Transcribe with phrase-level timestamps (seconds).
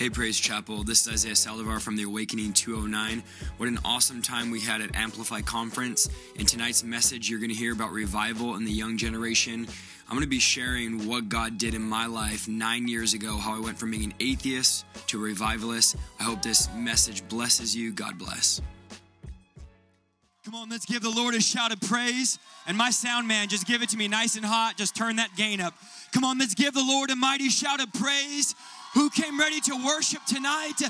[0.00, 0.82] Hey, Praise Chapel.
[0.82, 3.22] This is Isaiah Saldivar from the Awakening 209.
[3.58, 6.08] What an awesome time we had at Amplify Conference.
[6.36, 9.68] In tonight's message, you're going to hear about revival in the young generation.
[10.08, 13.54] I'm going to be sharing what God did in my life nine years ago, how
[13.54, 15.96] I went from being an atheist to a revivalist.
[16.18, 17.92] I hope this message blesses you.
[17.92, 18.62] God bless.
[20.46, 22.38] Come on, let's give the Lord a shout of praise.
[22.66, 24.78] And my sound man, just give it to me nice and hot.
[24.78, 25.74] Just turn that gain up.
[26.14, 28.54] Come on, let's give the Lord a mighty shout of praise
[28.94, 30.80] who came ready to worship tonight.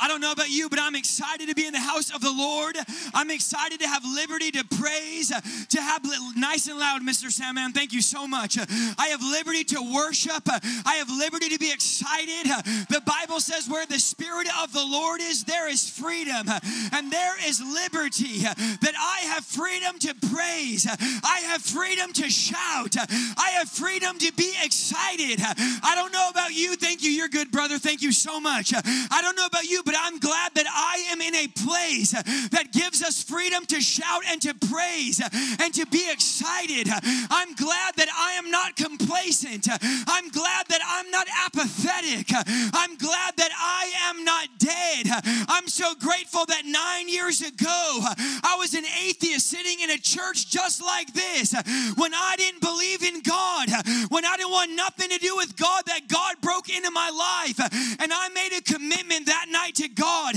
[0.00, 2.32] I don't know about you, but I'm excited to be in the house of the
[2.32, 2.76] Lord.
[3.14, 5.28] I'm excited to have liberty to praise,
[5.68, 6.02] to have
[6.36, 7.30] nice and loud, Mr.
[7.30, 7.72] Sandman.
[7.72, 8.58] Thank you so much.
[8.58, 10.42] I have liberty to worship.
[10.46, 12.46] I have liberty to be excited.
[12.88, 16.48] The Bible says, where the Spirit of the Lord is, there is freedom
[16.92, 18.40] and there is liberty.
[18.40, 20.86] That I have freedom to praise.
[20.88, 22.96] I have freedom to shout.
[22.98, 25.40] I have freedom to be excited.
[25.40, 26.76] I don't know about you.
[26.76, 27.10] Thank you.
[27.10, 27.78] You're good, brother.
[27.78, 28.72] Thank you so much.
[28.74, 32.72] I don't know about you, but I'm glad that I am in a place that
[32.72, 36.88] gives us freedom to shout and to praise and to be excited.
[37.30, 39.66] I'm glad that I am not complacent.
[39.72, 42.28] I'm glad that I'm not apathetic.
[42.76, 45.06] I'm glad that I am not dead.
[45.48, 48.04] I'm so grateful that nine years ago
[48.44, 51.54] I was an atheist sitting in a church just like this
[51.96, 53.70] when I didn't believe in God,
[54.10, 57.56] when I didn't want nothing to do with God, that God broke into my life.
[58.00, 59.46] And I made a commitment that
[59.78, 60.34] to God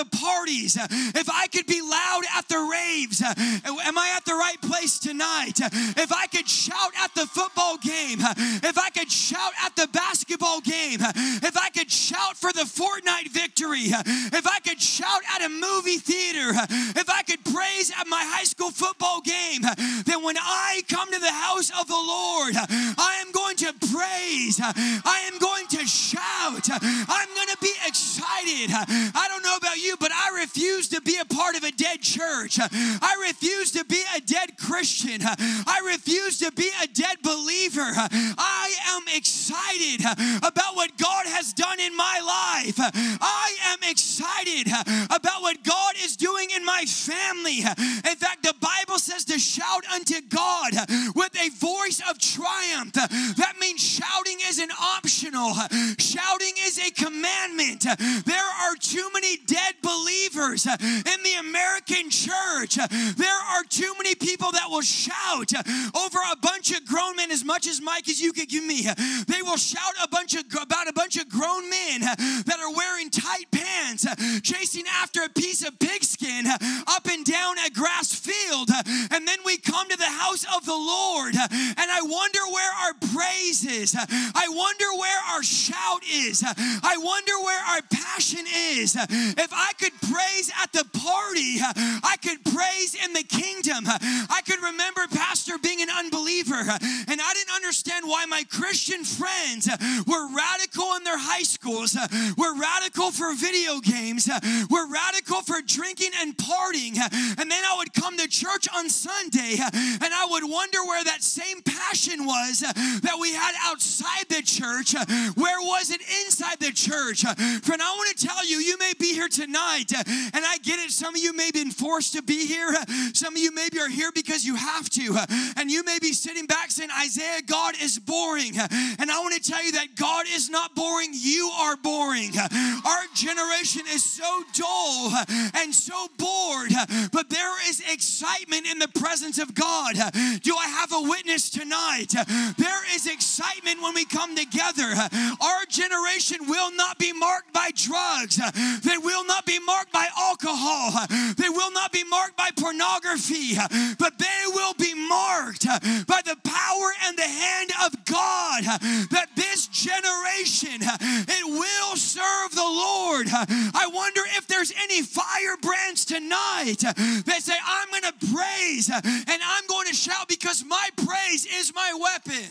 [0.00, 4.60] the parties, if I could be loud at the raves, am I at the right
[4.62, 5.60] place tonight?
[5.60, 8.18] If I could shout at the football game,
[8.64, 11.00] if I could shout at the basketball game,
[11.44, 13.92] if I could shout for the Fortnite victory,
[14.32, 16.56] if I could shout at a movie theater,
[16.96, 19.62] if I could praise at my high school football game,
[20.06, 24.60] then when I come to the house of the Lord, I am going to praise,
[24.62, 28.72] I am going to shout, I'm going to be excited.
[28.72, 32.02] I don't know about you, but I refuse to be a part of a dead
[32.02, 32.58] church.
[32.60, 35.20] I refuse to be a dead Christian.
[35.22, 37.90] I refuse to be a dead believer.
[37.94, 40.04] I am excited
[40.38, 42.78] about what God has done in my life.
[42.78, 44.68] I am excited
[45.10, 47.58] about what God is doing in my family.
[47.60, 50.72] In fact, the Bible says to shout unto God
[51.14, 52.92] with a voice of triumph.
[52.92, 55.54] That means shouting isn't optional,
[55.98, 57.86] shouting is a commandment.
[58.24, 62.78] There are too many dead believers uh, in the American church.
[62.78, 62.86] Uh,
[63.16, 65.62] there are too many people that will shout uh,
[66.04, 68.82] over a bunch of grown men as much as mic as you could give me.
[69.26, 73.10] They will shout a bunch of about a bunch of grown men that are wearing
[73.10, 74.06] tight pants,
[74.42, 78.14] chasing after a piece of pigskin up and down a grass
[78.52, 82.94] And then we come to the house of the Lord, and I wonder where our
[83.14, 83.94] praise is.
[83.96, 86.42] I wonder where our shout is.
[86.46, 88.96] I wonder where our passion is.
[88.96, 91.58] If I could praise at the party,
[92.02, 93.84] I could praise in the kingdom.
[93.86, 99.68] I could remember Pastor being an unbeliever, and I didn't understand why my Christian friends
[100.06, 101.96] were radical in their high schools,
[102.36, 104.28] were radical for video games,
[104.68, 106.98] were radical for drinking and partying.
[107.38, 109.60] And then I would come to church on Sunday
[110.00, 114.94] and I would wonder where that same passion was that we had outside the church.
[115.36, 117.22] Where was it inside the church?
[117.22, 120.90] Friend, I want to tell you, you may be here tonight, and I get it.
[120.90, 122.72] Some of you may have been forced to be here.
[123.12, 125.18] Some of you maybe are here because you have to.
[125.56, 128.56] And you may be sitting back saying, Isaiah, God is boring.
[128.58, 131.10] And I want to tell you that God is not boring.
[131.12, 132.32] You are boring.
[132.38, 135.12] Our generation is so dull
[135.56, 136.72] and so bored,
[137.12, 138.29] but there is excitement
[138.66, 139.94] in the presence of God.
[140.42, 142.14] Do I have a witness tonight?
[142.56, 144.94] There is excitement when we come together.
[145.40, 148.36] Our generation will not be marked by drugs.
[148.82, 151.06] They will not be marked by alcohol.
[151.36, 153.56] They will not be marked by pornography,
[153.98, 155.64] but they will be marked
[156.06, 158.64] by the power and the hand of God.
[159.10, 163.26] That this generation, it will serve the Lord.
[163.30, 169.66] I wonder if there's any firebrands tonight that say, I'm going to praise and I'm
[169.68, 172.50] going to shout because my praise is my weapon.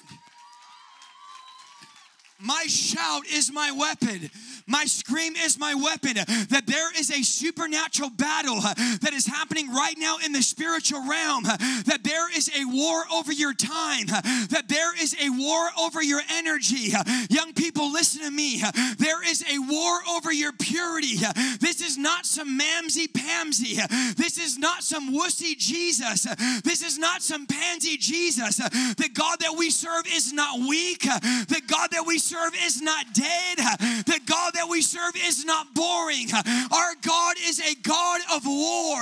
[2.41, 4.29] My shout is my weapon.
[4.65, 6.13] My scream is my weapon.
[6.49, 11.01] That there is a supernatural battle uh, that is happening right now in the spiritual
[11.09, 11.45] realm.
[11.45, 14.05] Uh, that there is a war over your time.
[14.13, 16.93] Uh, that there is a war over your energy.
[17.29, 18.63] Young people, listen to me.
[18.97, 21.17] There is a war over your purity.
[21.59, 24.15] This is not some mamsy pamsy.
[24.15, 26.23] This is not some wussy Jesus.
[26.63, 28.57] This is not some pansy Jesus.
[28.57, 31.01] The God that we serve is not weak.
[31.01, 32.28] The God that we serve
[32.65, 33.57] is not dead.
[34.05, 36.27] The God that we serve is not boring.
[36.33, 38.97] Our God is a God of war.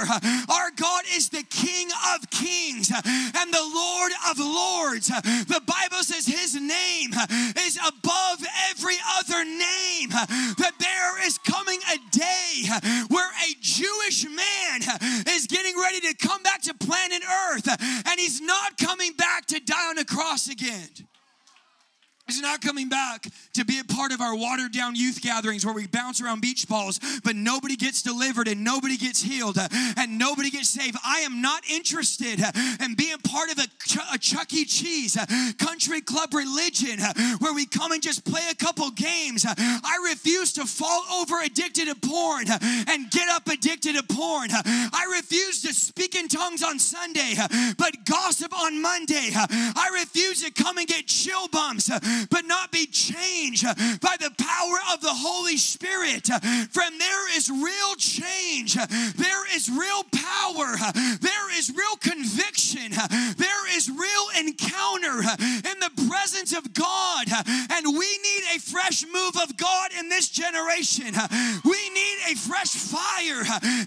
[0.50, 5.08] Our God is the King of kings and the Lord of lords.
[5.08, 7.12] The Bible says his name
[7.60, 10.10] is above every other name.
[10.58, 14.82] That there is coming a day where a Jewish man
[15.28, 17.68] is getting ready to come back to planet Earth
[18.08, 20.90] and he's not coming back to die on a cross again.
[22.28, 25.74] He's not coming back to be a part of our watered down youth gatherings where
[25.74, 30.20] we bounce around beach balls, but nobody gets delivered and nobody gets healed uh, and
[30.20, 30.98] nobody gets saved.
[31.06, 32.52] I am not interested uh,
[32.84, 33.68] in being part of a,
[34.14, 34.66] a Chuck E.
[34.66, 35.26] Cheese uh,
[35.58, 37.00] country club religion
[37.40, 39.46] where we come and just play a couple games.
[39.48, 44.50] I refuse to fall over addicted to porn and get up addicted to porn.
[44.52, 47.36] I refuse to speak in tongues on Sunday,
[47.78, 49.30] but gossip on Monday.
[49.34, 51.90] I refuse to come and get chill bumps
[52.30, 53.66] but not be changed
[54.02, 56.28] by the power of the Holy Spirit.
[56.72, 60.76] From there is real change, there is real power,
[61.22, 62.92] there is real conviction,
[63.38, 67.28] there is real encounter in the presence of God.
[67.72, 71.14] And we need a fresh move of God in this generation.
[71.64, 73.44] We need a fresh fire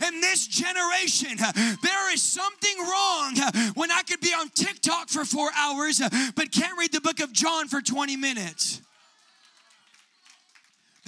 [0.07, 1.37] in this generation.
[1.83, 3.37] There is something wrong
[3.75, 6.01] when I could be on TikTok for four hours
[6.35, 8.83] but can't read the book of John for 20 minutes minutes.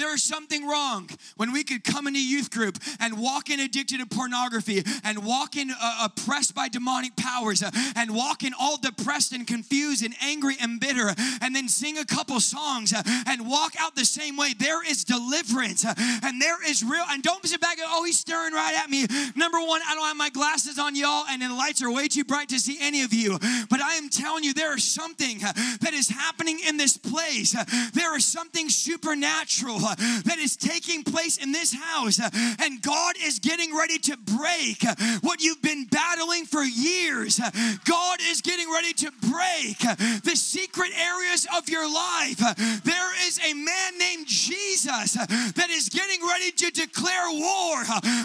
[0.02, 4.00] There is something wrong when we could come into youth group and walk in addicted
[4.00, 8.76] to pornography and walk in uh, oppressed by demonic powers uh, and walk in all
[8.78, 13.49] depressed and confused and angry and bitter and then sing a couple songs uh, and
[13.49, 14.54] walk out the same way.
[14.58, 15.94] There is deliverance uh,
[16.25, 17.05] and there is real.
[17.08, 19.06] And don't sit back and, oh, he's staring right at me.
[19.37, 22.25] Number one, I don't have my glasses on, y'all, and the lights are way too
[22.25, 23.38] bright to see any of you.
[23.70, 27.55] But I am telling you, there is something uh, that is happening in this place.
[27.55, 32.21] Uh, there is something supernatural that is taking place in this house.
[32.21, 32.31] Uh,
[32.61, 37.41] and God is getting ready to break uh, what you've been battling for years.
[37.41, 37.50] Uh,
[37.85, 39.79] God is getting ready to break
[40.23, 42.39] the secret areas of your life.
[42.85, 47.77] There is a man named Jesus that is getting ready to declare war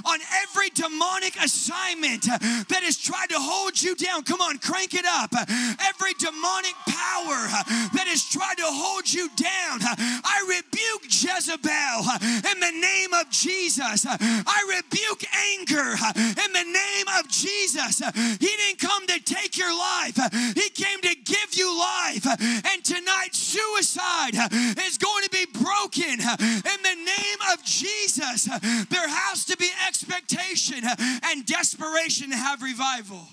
[0.06, 4.24] on every demonic assignment that has tried to hold you down.
[4.24, 5.34] Come on, crank it up.
[5.34, 7.40] Every demonic power
[7.94, 9.80] that has tried to hold you down.
[9.84, 14.06] I rebuke Jezebel in the name of Jesus.
[14.08, 15.24] I rebuke
[15.56, 18.02] anger in the name of Jesus.
[18.40, 20.18] He didn't come to take your life,
[20.56, 22.26] He came to give you life.
[22.26, 24.36] And tonight, suicide
[24.86, 28.46] is going to be broken in the name of Jesus.
[28.90, 30.84] There has to be expectation
[31.24, 33.28] and desperation to have revival.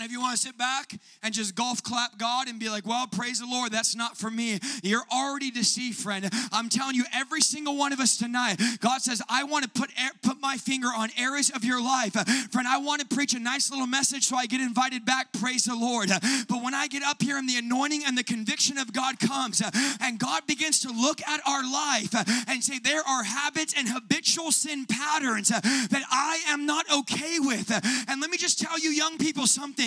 [0.00, 0.92] If you want to sit back
[1.22, 4.28] and just golf clap God and be like, well, praise the Lord, that's not for
[4.28, 4.58] me.
[4.82, 6.28] You're already deceived, friend.
[6.52, 9.90] I'm telling you, every single one of us tonight, God says, I want to put,
[10.22, 12.12] put my finger on areas of your life.
[12.50, 15.64] Friend, I want to preach a nice little message so I get invited back, praise
[15.64, 16.08] the Lord.
[16.48, 19.62] But when I get up here and the anointing and the conviction of God comes,
[20.00, 22.14] and God begins to look at our life
[22.48, 27.70] and say, there are habits and habitual sin patterns that I am not okay with.
[28.08, 29.83] And let me just tell you, young people, something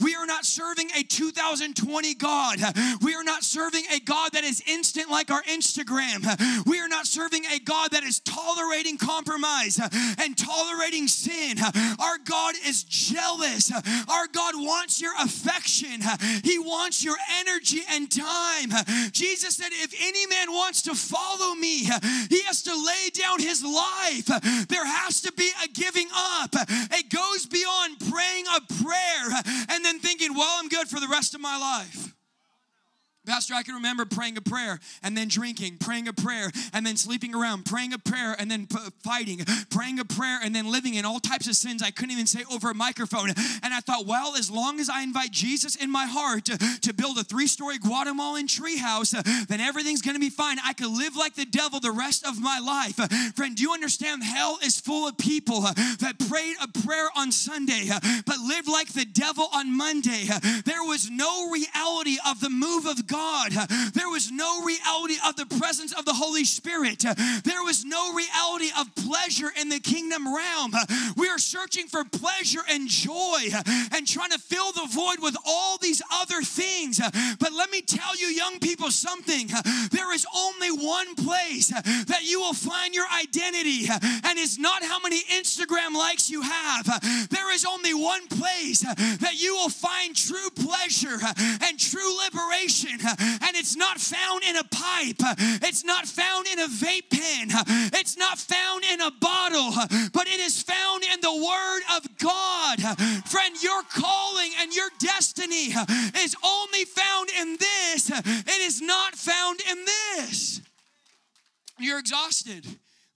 [0.00, 2.58] we are not serving a 2020 God.
[3.02, 6.66] We are not serving a God that is instant like our Instagram.
[6.66, 9.80] We are not serving a God that is tolerating compromise
[10.18, 11.58] and tolerating sin.
[11.98, 13.72] Our God is jealous.
[13.72, 16.02] Our God wants your affection,
[16.42, 18.70] He wants your energy and time.
[19.12, 21.84] Jesus said, If any man wants to follow me,
[22.28, 24.26] he has to lay down his life.
[24.68, 26.50] There has to be a giving up.
[26.52, 29.37] It goes beyond praying a prayer
[29.70, 32.14] and then thinking, well, I'm good for the rest of my life.
[33.28, 36.96] Pastor, I can remember praying a prayer and then drinking, praying a prayer and then
[36.96, 40.94] sleeping around, praying a prayer and then p- fighting, praying a prayer and then living
[40.94, 43.28] in all types of sins I couldn't even say over a microphone.
[43.62, 46.94] And I thought, well, as long as I invite Jesus in my heart to, to
[46.94, 49.12] build a three story Guatemalan treehouse,
[49.46, 50.56] then everything's gonna be fine.
[50.64, 52.96] I could live like the devil the rest of my life.
[53.34, 57.90] Friend, do you understand hell is full of people that prayed a prayer on Sunday
[58.24, 60.24] but lived like the devil on Monday?
[60.64, 63.50] There was no reality of the move of God God.
[63.94, 67.00] There was no reality of the presence of the Holy Spirit.
[67.00, 70.72] There was no reality of pleasure in the kingdom realm.
[71.16, 73.50] We are searching for pleasure and joy
[73.92, 77.00] and trying to fill the void with all these other things.
[77.40, 79.48] But let me tell you, young people, something.
[79.90, 85.00] There is only one place that you will find your identity, and it's not how
[85.00, 86.86] many Instagram likes you have.
[87.30, 91.18] There is only one place that you will find true pleasure
[91.62, 95.20] and true liberation, and it's not found in a pipe,
[95.62, 97.48] it's not found in a vape pen,
[97.94, 99.72] it's not found in a bottle,
[100.12, 102.80] but it is found in the Word of God.
[103.26, 105.72] Friend, your calling and your destiny
[106.16, 110.60] is only found in this, it is not found in this.
[111.78, 112.66] You're exhausted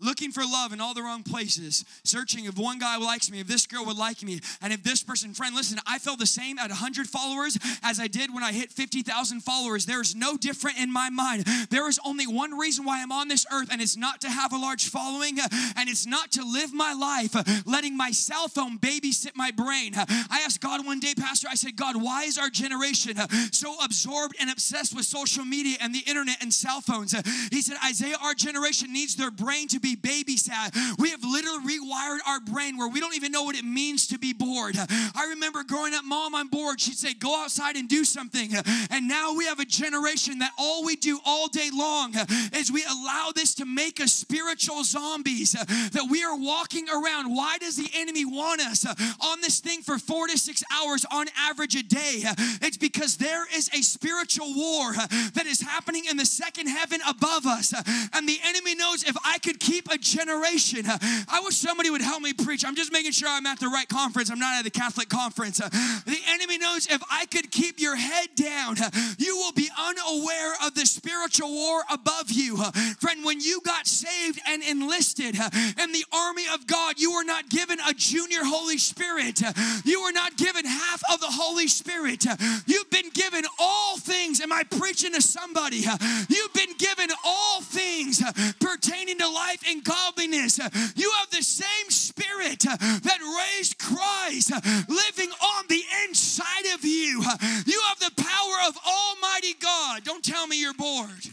[0.03, 3.47] looking for love in all the wrong places, searching if one guy likes me, if
[3.47, 6.59] this girl would like me, and if this person, friend, listen, I felt the same
[6.59, 9.87] at 100 followers as I did when I hit 50,000 followers.
[9.87, 11.45] There's no different in my mind.
[11.71, 14.53] There is only one reason why I'm on this earth, and it's not to have
[14.53, 17.35] a large following, and it's not to live my life
[17.67, 19.93] letting my cell phone babysit my brain.
[19.97, 23.17] I asked God one day, Pastor, I said, God, why is our generation
[23.53, 27.15] so absorbed and obsessed with social media and the internet and cell phones?
[27.51, 30.99] He said, Isaiah, our generation needs their brain to be babysat.
[30.99, 34.19] We have literally rewired our brain where we don't even know what it means to
[34.19, 34.77] be bored.
[34.79, 36.81] I remember growing up, mom, I'm bored.
[36.81, 38.51] She'd say, go outside and do something.
[38.91, 42.15] And now we have a generation that all we do all day long
[42.53, 47.35] is we allow this to make us spiritual zombies, that we are walking around.
[47.35, 51.27] Why does the enemy want us on this thing for four to six hours on
[51.37, 52.23] average a day?
[52.63, 57.47] It's because there is a spiritual war that is happening in the second heaven above
[57.47, 57.73] us.
[58.13, 60.85] And the enemy knows if I could keep a generation.
[60.87, 62.65] I wish somebody would help me preach.
[62.65, 64.31] I'm just making sure I'm at the right conference.
[64.31, 65.59] I'm not at the Catholic conference.
[65.59, 68.77] The enemy knows if I could keep your head down,
[69.19, 72.57] you will be unaware of the spiritual war above you.
[73.01, 77.49] Friend, when you got saved and enlisted in the army of God, you were not
[77.49, 79.41] given a junior Holy Spirit.
[79.85, 82.25] You were not given half of the Holy Spirit.
[82.67, 84.41] You've been given all things.
[84.41, 85.85] Am I preaching to somebody?
[86.29, 88.23] You've been given all things
[88.61, 90.59] pertaining to life and godliness.
[90.95, 93.19] You have the same spirit that
[93.57, 94.53] raised Christ
[94.89, 97.23] living on the inside of you.
[97.67, 100.05] You have the power of Almighty God.
[100.05, 101.27] Don't tell me you're bored.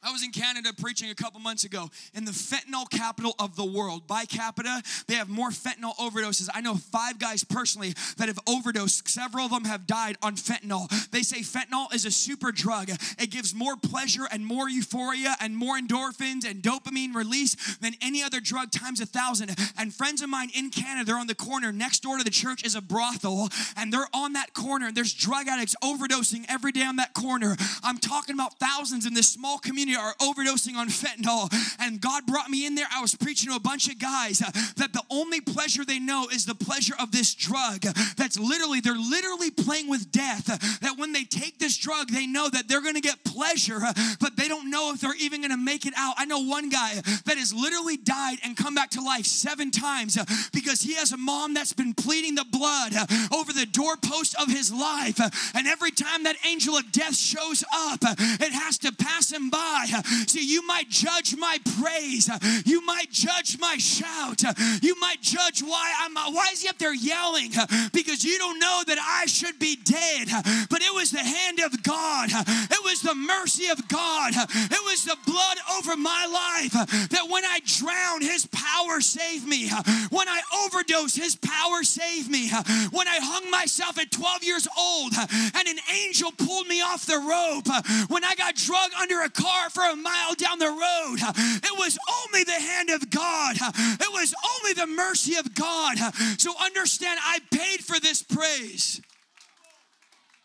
[0.00, 3.64] I was in Canada preaching a couple months ago in the fentanyl capital of the
[3.64, 4.06] world.
[4.06, 6.48] By capita, they have more fentanyl overdoses.
[6.54, 9.08] I know five guys personally that have overdosed.
[9.08, 10.88] Several of them have died on fentanyl.
[11.10, 12.90] They say fentanyl is a super drug.
[13.18, 18.22] It gives more pleasure and more euphoria and more endorphins and dopamine release than any
[18.22, 19.50] other drug times a thousand.
[19.76, 22.64] And friends of mine in Canada, they're on the corner next door to the church
[22.64, 24.86] is a brothel, and they're on that corner.
[24.86, 27.56] And there's drug addicts overdosing every day on that corner.
[27.82, 31.52] I'm talking about thousands in this small community are overdosing on fentanyl.
[31.80, 32.86] And God brought me in there.
[32.94, 36.28] I was preaching to a bunch of guys uh, that the only pleasure they know
[36.32, 37.82] is the pleasure of this drug.
[38.16, 40.46] That's literally, they're literally playing with death.
[40.80, 44.36] That when they take this drug, they know that they're gonna get pleasure, uh, but
[44.36, 46.14] they don't know if they're even gonna make it out.
[46.18, 50.16] I know one guy that has literally died and come back to life seven times
[50.16, 54.34] uh, because he has a mom that's been pleading the blood uh, over the doorpost
[54.40, 55.20] of his life.
[55.54, 59.77] And every time that angel of death shows up, it has to pass him by
[60.26, 62.28] See, you might judge my praise.
[62.64, 64.42] You might judge my shout.
[64.82, 67.52] You might judge why I'm why is he up there yelling?
[67.92, 70.28] Because you don't know that I should be dead.
[70.70, 72.30] But it was the hand of God.
[72.32, 74.32] It was the mercy of God.
[74.34, 76.72] It was the blood over my life
[77.10, 79.68] that when I drowned, his power saved me.
[80.10, 82.48] When I overdosed, his power saved me.
[82.90, 87.18] When I hung myself at 12 years old and an angel pulled me off the
[87.18, 87.68] rope.
[88.08, 91.16] When I got drugged under a car for a mile down the road.
[91.18, 95.98] It was only the hand of God, it was only the mercy of God.
[96.38, 99.00] So understand, I paid for this praise.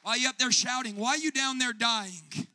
[0.02, 0.98] Why are you up there shouting?
[0.98, 2.48] Why are you down there dying?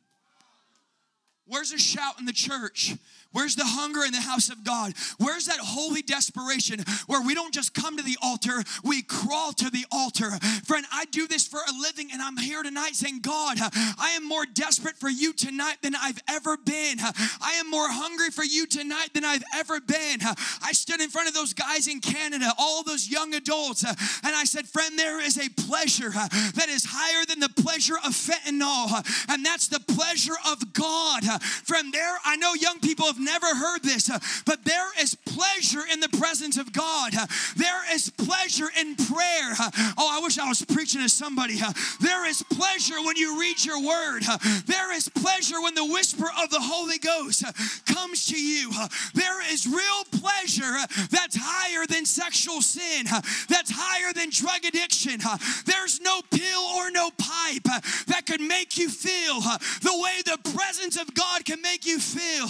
[1.47, 2.93] Where's a shout in the church?
[3.31, 4.93] Where's the hunger in the house of God?
[5.19, 9.69] Where's that holy desperation where we don't just come to the altar, we crawl to
[9.69, 10.31] the altar?
[10.65, 14.27] Friend, I do this for a living and I'm here tonight saying, God, I am
[14.27, 16.97] more desperate for you tonight than I've ever been.
[16.99, 20.19] I am more hungry for you tonight than I've ever been.
[20.63, 24.45] I stood in front of those guys in Canada, all those young adults, and I
[24.45, 29.45] said, Friend, there is a pleasure that is higher than the pleasure of fentanyl, and
[29.45, 31.23] that's the pleasure of God.
[31.41, 35.83] From there, I know young people have never heard this, uh, but there is pleasure
[35.91, 37.15] in the presence of God.
[37.15, 39.53] Uh, there is pleasure in prayer.
[39.59, 41.57] Uh, oh, I wish I was preaching to somebody.
[42.01, 44.23] There is pleasure when you read your word.
[44.65, 47.43] There is pleasure when the whisper of the Holy Ghost
[47.85, 48.71] comes to you.
[49.13, 50.77] There is real pleasure
[51.09, 53.05] that's higher than sexual sin,
[53.49, 55.19] that's higher than drug addiction.
[55.65, 57.63] There's no pill or no pipe
[58.07, 59.41] that could make you feel
[59.81, 62.47] the way the presence of God can make you feel.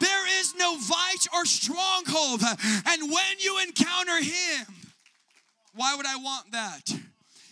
[0.00, 0.09] There
[0.40, 2.42] is no vice or stronghold.
[2.86, 4.66] And when you encounter Him,
[5.74, 6.82] why would I want that?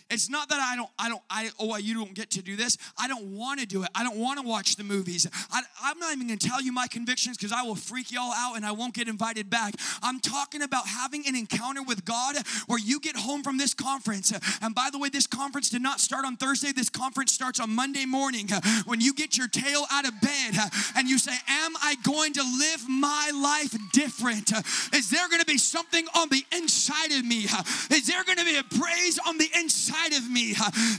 [0.09, 2.77] It's not that I don't, I don't, I, oh, you don't get to do this.
[2.97, 3.89] I don't want to do it.
[3.93, 5.27] I don't want to watch the movies.
[5.51, 5.61] I,
[5.91, 8.55] am not even going to tell you my convictions because I will freak y'all out
[8.55, 9.75] and I won't get invited back.
[10.01, 14.33] I'm talking about having an encounter with God where you get home from this conference.
[14.61, 16.71] And by the way, this conference did not start on Thursday.
[16.71, 18.49] This conference starts on Monday morning
[18.85, 20.55] when you get your tail out of bed
[20.95, 24.51] and you say, Am I going to live my life different?
[24.93, 27.45] Is there going to be something on the inside of me?
[27.91, 29.98] Is there going to be a praise on the inside?
[29.99, 30.55] Inside of me?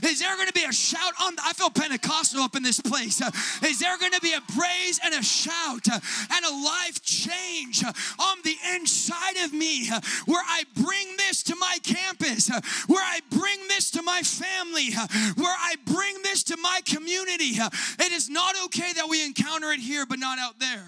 [0.07, 1.35] Is there going to be a shout on?
[1.43, 3.21] I feel Pentecostal up in this place.
[3.63, 8.37] Is there going to be a praise and a shout and a life change on
[8.43, 9.89] the inside of me
[10.25, 12.49] where I bring this to my campus,
[12.87, 14.91] where I bring this to my family,
[15.35, 17.55] where I bring this to my community?
[17.99, 20.85] It is not okay that we encounter it here, but not out there.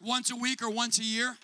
[0.00, 1.36] Once a week or once a year.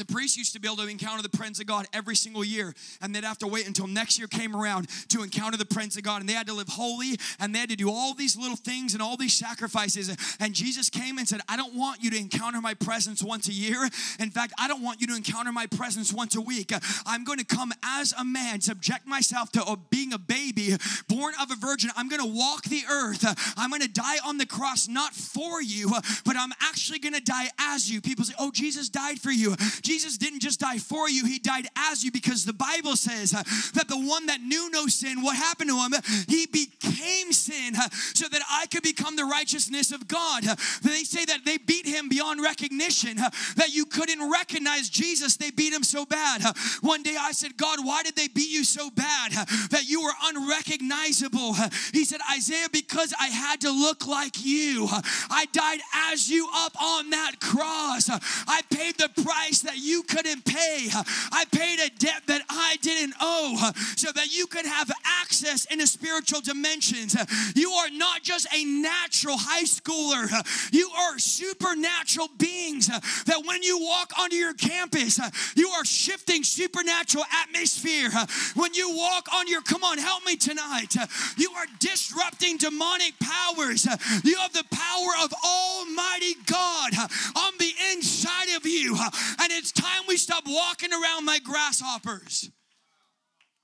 [0.00, 2.72] The priests used to be able to encounter the presence of God every single year,
[3.02, 6.04] and they'd have to wait until next year came around to encounter the presence of
[6.04, 6.22] God.
[6.22, 8.94] And they had to live holy, and they had to do all these little things
[8.94, 10.16] and all these sacrifices.
[10.40, 13.52] And Jesus came and said, I don't want you to encounter my presence once a
[13.52, 13.90] year.
[14.18, 16.72] In fact, I don't want you to encounter my presence once a week.
[17.04, 20.76] I'm going to come as a man, subject myself to being a baby,
[21.08, 21.90] born of a virgin.
[21.94, 23.22] I'm going to walk the earth.
[23.58, 25.90] I'm going to die on the cross, not for you,
[26.24, 28.00] but I'm actually going to die as you.
[28.00, 29.56] People say, Oh, Jesus died for you.
[29.98, 33.42] Didn't just die for you, he died as you because the Bible says uh,
[33.74, 35.92] that the one that knew no sin, what happened to him?
[36.28, 40.46] He became sin uh, so that I could become the righteousness of God.
[40.46, 45.36] Uh, they say that they beat him beyond recognition, that you couldn't recognize Jesus.
[45.36, 46.42] They beat him so bad.
[46.80, 49.32] One day I said, God, why did they beat you so bad
[49.70, 51.54] that you were unrecognizable?
[51.92, 54.86] He said, Isaiah, because I had to look like you.
[55.30, 55.80] I died
[56.12, 58.08] as you up on that cross.
[58.10, 60.88] I paid the price that you couldn't pay.
[61.32, 64.90] I paid a debt that I didn't owe so that you could have
[65.22, 67.16] access into spiritual dimensions.
[67.54, 70.28] You are not just a natural high schooler,
[70.72, 75.20] you are supernatural beings that when you walk onto your campus,
[75.56, 78.10] you are shifting supernatural atmosphere.
[78.54, 80.94] When you walk on your, come on, help me tonight.
[81.36, 83.86] You are disrupting demonic powers.
[84.24, 86.92] You have the power of Almighty God
[87.36, 88.96] on the inside of you.
[89.40, 92.50] And it's time we stop walking around like grasshoppers.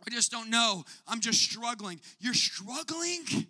[0.06, 0.84] I just don't know.
[1.08, 2.00] I'm just struggling.
[2.20, 3.46] You're struggling?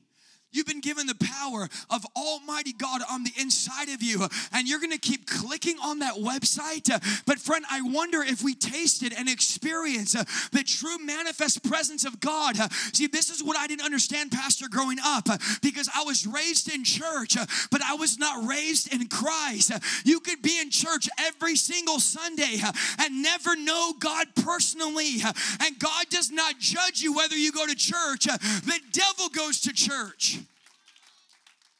[0.57, 4.81] You've been given the power of Almighty God on the inside of you, and you're
[4.81, 6.89] gonna keep clicking on that website.
[7.27, 10.15] But, friend, I wonder if we tasted and experienced
[10.53, 12.57] the true manifest presence of God.
[12.95, 15.29] See, this is what I didn't understand, Pastor, growing up,
[15.61, 17.37] because I was raised in church,
[17.71, 19.73] but I was not raised in Christ.
[20.05, 22.63] You could be in church every single Sunday
[22.99, 25.17] and never know God personally,
[25.61, 28.25] and God does not judge you whether you go to church.
[28.25, 30.39] The devil goes to church.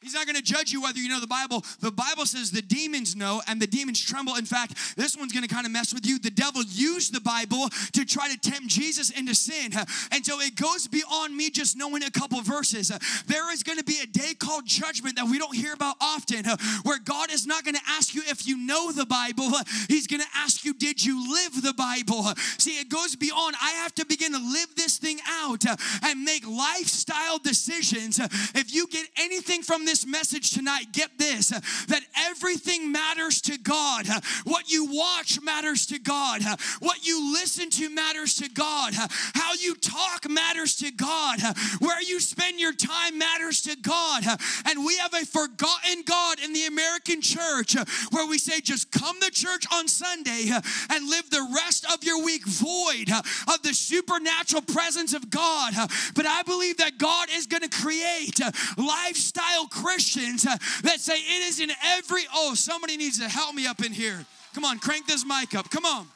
[0.07, 1.65] He's not going to judge you whether you know the Bible.
[1.81, 4.35] The Bible says the demons know and the demons tremble.
[4.35, 6.17] In fact, this one's going to kind of mess with you.
[6.17, 9.73] The devil used the Bible to try to tempt Jesus into sin.
[10.13, 12.87] And so it goes beyond me just knowing a couple verses.
[13.27, 16.45] There is going to be a day called judgment that we don't hear about often
[16.83, 19.51] where God is not going to ask you if you know the Bible.
[19.89, 22.23] He's going to ask you, did you live the Bible?
[22.59, 23.57] See, it goes beyond.
[23.61, 25.65] I have to begin to live this thing out
[26.01, 28.19] and make lifestyle decisions.
[28.55, 34.05] If you get anything from this message tonight, get this that everything matters to God.
[34.43, 36.41] What you watch matters to God.
[36.79, 38.93] What you listen to matters to God.
[38.93, 41.39] How you talk matters to God.
[41.79, 44.23] Where you spend your time matters to God.
[44.65, 47.75] And we have a forgotten God in the American church
[48.11, 50.49] where we say, just come to church on Sunday
[50.89, 53.09] and live the rest of your week void
[53.47, 55.73] of the supernatural presence of God.
[56.15, 58.39] But I believe that God is going to create
[58.77, 63.67] lifestyle Christians uh, that say it is in every, oh, somebody needs to help me
[63.67, 64.25] up in here.
[64.53, 65.69] Come on, crank this mic up.
[65.69, 66.07] Come on.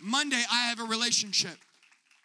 [0.00, 1.56] Monday, I have a relationship.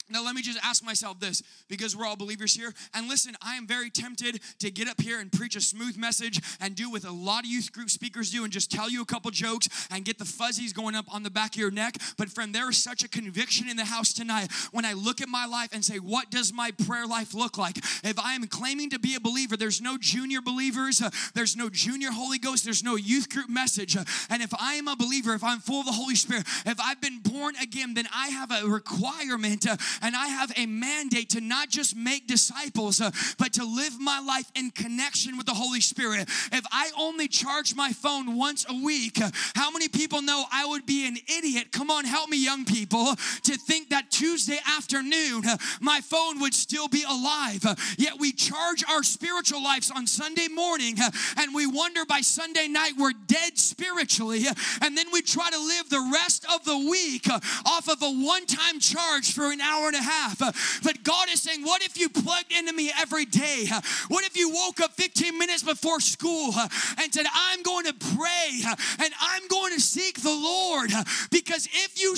[0.08, 2.72] Now, let me just ask myself this because we're all believers here.
[2.94, 6.40] And listen, I am very tempted to get up here and preach a smooth message
[6.62, 9.06] and do what a lot of youth group speakers do and just tell you a
[9.06, 11.98] couple jokes and get the fuzzies going up on the back of your neck.
[12.18, 15.28] But, friend, there is such a conviction in the house tonight when I look at
[15.28, 17.78] my life and say, What does my prayer life look like?
[18.04, 21.68] If I am claiming to be a believer, there's no junior believers, uh, there's no
[21.68, 23.98] junior Holy Ghost, there's no youth group message.
[23.98, 26.80] Uh, and if I am a believer, if I'm full of the Holy Spirit, if
[26.80, 29.68] I've been born again, then I have a requirement.
[29.68, 34.00] Uh, and I have a mandate to not just make disciples, uh, but to live
[34.00, 36.22] my life in connection with the Holy Spirit.
[36.52, 40.66] If I only charge my phone once a week, uh, how many people know I
[40.66, 41.72] would be an idiot?
[41.72, 46.54] Come on, help me, young people, to think that Tuesday afternoon uh, my phone would
[46.54, 47.66] still be alive.
[47.66, 50.96] Uh, yet we charge our spiritual lives on Sunday morning,
[51.38, 54.44] and we wonder by Sunday night we're dead spiritually,
[54.82, 57.28] and then we try to live the rest of the week
[57.66, 60.42] off of a one time charge for an hour and a half.
[60.42, 60.52] Uh,
[60.84, 63.66] but God is saying, What if you plugged into me every day?
[63.72, 66.68] Uh, what if you woke up 15 minutes before school uh,
[67.00, 68.62] and said, I'm going to pray
[69.00, 70.92] and I'm going to seek the Lord?
[71.32, 72.16] Because if you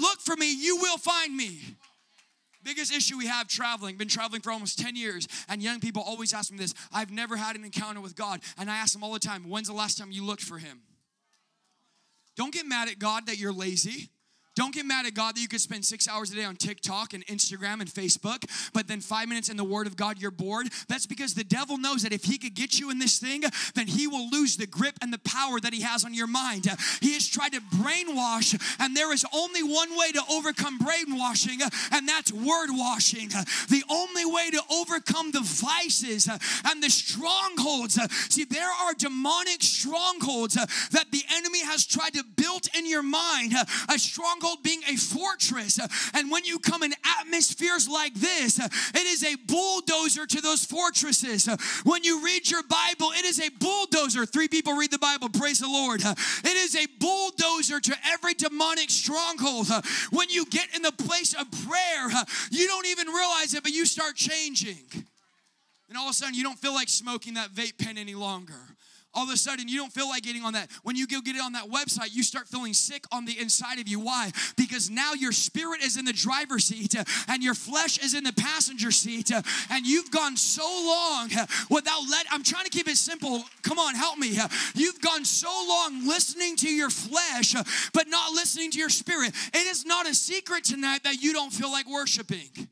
[0.00, 1.60] look for me, you will find me
[2.64, 6.32] biggest issue we have traveling been traveling for almost 10 years and young people always
[6.32, 9.12] ask me this i've never had an encounter with god and i ask them all
[9.12, 10.80] the time when's the last time you looked for him
[12.36, 14.08] don't get mad at god that you're lazy
[14.54, 17.12] don't get mad at God that you could spend six hours a day on TikTok
[17.12, 20.68] and Instagram and Facebook, but then five minutes in the Word of God, you're bored.
[20.88, 23.42] That's because the devil knows that if he could get you in this thing,
[23.74, 26.66] then he will lose the grip and the power that he has on your mind.
[27.00, 31.58] He has tried to brainwash, and there is only one way to overcome brainwashing,
[31.90, 33.30] and that's word washing.
[33.68, 36.28] The only way to overcome the vices
[36.64, 37.98] and the strongholds.
[38.32, 43.54] See, there are demonic strongholds that the enemy has tried to build in your mind.
[43.88, 45.78] A stronghold being a fortress.
[46.14, 51.48] And when you come in atmospheres like this, it is a bulldozer to those fortresses.
[51.84, 54.26] When you read your Bible, it is a bulldozer.
[54.26, 56.00] Three people read the Bible, praise the Lord.
[56.02, 59.68] It is a bulldozer to every demonic stronghold.
[60.10, 62.08] When you get in the place of prayer,
[62.50, 64.84] you don't even realize it, but you start changing.
[65.88, 68.73] And all of a sudden, you don't feel like smoking that vape pen any longer
[69.14, 70.70] all of a sudden you don't feel like getting on that.
[70.82, 73.78] When you go get it on that website, you start feeling sick on the inside
[73.78, 74.00] of you.
[74.00, 74.30] Why?
[74.56, 78.24] Because now your spirit is in the driver's seat uh, and your flesh is in
[78.24, 82.26] the passenger seat, uh, and you've gone so long uh, without let.
[82.30, 83.44] I'm trying to keep it simple.
[83.62, 84.38] Come on, help me.
[84.74, 87.54] You've gone so long listening to your flesh,
[87.92, 89.32] but not listening to your spirit.
[89.52, 92.68] It is not a secret tonight that you don't feel like worshiping.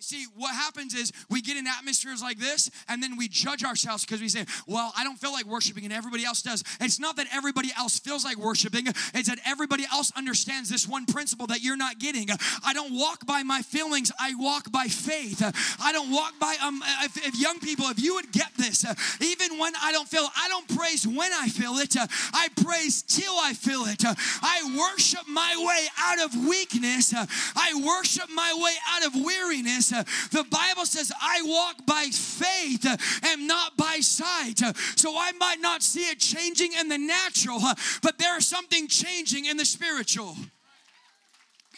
[0.00, 4.04] See, what happens is we get in atmospheres like this and then we judge ourselves
[4.04, 6.64] because we say, Well, I don't feel like worshiping and everybody else does.
[6.80, 11.06] It's not that everybody else feels like worshiping, it's that everybody else understands this one
[11.06, 12.28] principle that you're not getting.
[12.64, 15.40] I don't walk by my feelings, I walk by faith.
[15.80, 18.84] I don't walk by, um, if, if young people, if you would get this,
[19.20, 21.94] even when I don't feel, I don't praise when I feel it,
[22.32, 24.02] I praise till I feel it.
[24.04, 29.75] I worship my way out of weakness, I worship my way out of weariness.
[29.76, 32.86] The Bible says, I walk by faith
[33.24, 34.60] and not by sight.
[34.96, 37.60] So I might not see it changing in the natural,
[38.02, 40.36] but there's something changing in the spiritual.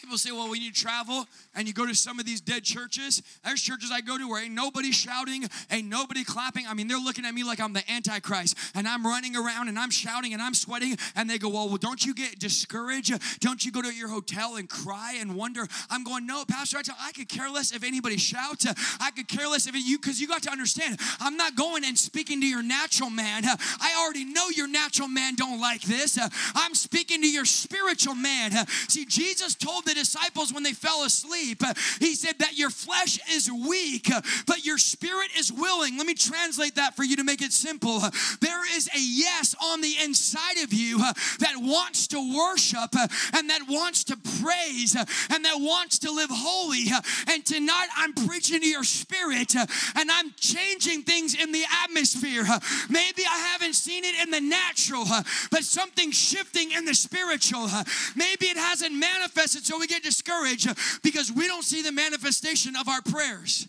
[0.09, 3.21] People say, well, when you travel and you go to some of these dead churches,
[3.45, 6.65] there's churches I go to where ain't nobody shouting, ain't nobody clapping.
[6.67, 9.77] I mean, they're looking at me like I'm the Antichrist and I'm running around and
[9.77, 10.97] I'm shouting and I'm sweating.
[11.15, 13.39] And they go, well, well don't you get discouraged?
[13.39, 15.67] Don't you go to your hotel and cry and wonder?
[15.91, 18.65] I'm going, no, Pastor, I, tell, I could care less if anybody shouts.
[18.99, 21.95] I could care less if you, because you got to understand, I'm not going and
[21.95, 23.43] speaking to your natural man.
[23.45, 26.17] I already know your natural man don't like this.
[26.55, 28.53] I'm speaking to your spiritual man.
[28.87, 31.61] See, Jesus told the disciples when they fell asleep.
[31.99, 34.09] He said that your flesh is weak,
[34.47, 35.97] but your spirit is willing.
[35.97, 37.99] Let me translate that for you to make it simple.
[38.39, 42.95] There is a yes on the inside of you that wants to worship
[43.33, 46.85] and that wants to praise and that wants to live holy.
[47.27, 52.45] And tonight I'm preaching to your spirit and I'm changing things in the atmosphere.
[52.89, 55.05] Maybe I haven't seen it in the natural,
[55.51, 57.67] but something shifting in the spiritual.
[58.15, 60.69] Maybe it hasn't manifested, so we get discouraged
[61.03, 63.67] because we don't see the manifestation of our prayers.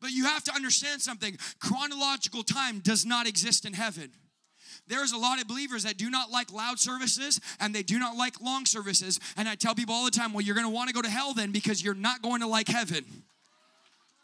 [0.00, 4.10] But you have to understand something chronological time does not exist in heaven.
[4.86, 8.16] There's a lot of believers that do not like loud services and they do not
[8.16, 9.20] like long services.
[9.36, 11.08] And I tell people all the time, well, you're going to want to go to
[11.08, 13.04] hell then because you're not going to like heaven.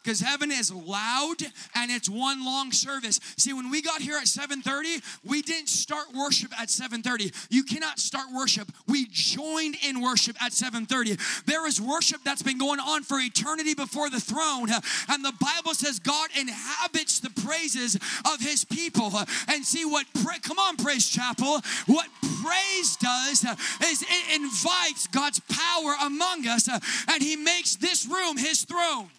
[0.03, 1.35] Because heaven is loud
[1.75, 3.19] and it's one long service.
[3.37, 7.31] See, when we got here at 7:30, we didn't start worship at 7:30.
[7.49, 8.71] You cannot start worship.
[8.87, 11.17] We joined in worship at 7:30.
[11.45, 14.69] There is worship that's been going on for eternity before the throne,
[15.09, 19.11] and the Bible says God inhabits the praises of his people.
[19.47, 22.07] And see what pray, come on Praise Chapel, what
[22.41, 23.43] praise does
[23.83, 29.09] is it invites God's power among us and he makes this room his throne.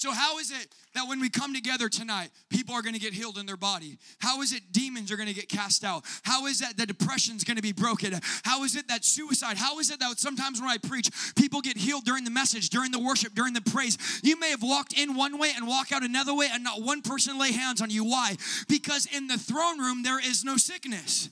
[0.00, 3.12] So, how is it that when we come together tonight, people are going to get
[3.12, 3.98] healed in their body?
[4.18, 6.04] How is it demons are going to get cast out?
[6.22, 8.18] How is it that is going to be broken?
[8.42, 9.58] How is it that suicide?
[9.58, 12.92] How is it that sometimes when I preach, people get healed during the message, during
[12.92, 13.98] the worship, during the praise?
[14.22, 17.02] You may have walked in one way and walk out another way, and not one
[17.02, 18.02] person lay hands on you.
[18.02, 18.36] Why?
[18.70, 21.28] Because in the throne room, there is no sickness.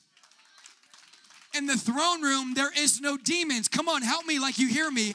[1.57, 3.67] In the throne room, there is no demons.
[3.67, 5.15] Come on, help me like you hear me.